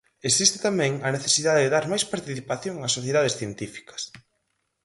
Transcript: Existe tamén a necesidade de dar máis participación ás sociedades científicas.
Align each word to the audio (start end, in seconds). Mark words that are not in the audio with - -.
Existe 0.29 0.57
tamén 0.67 0.93
a 1.07 1.09
necesidade 1.15 1.61
de 1.63 1.73
dar 1.75 1.85
máis 1.91 2.03
participación 2.13 2.75
ás 2.85 2.95
sociedades 2.97 3.37
científicas. 3.39 4.01